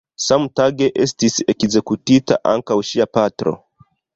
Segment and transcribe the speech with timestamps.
[0.27, 3.55] Samtage estis ekzekutita ankaŭ ŝia patro.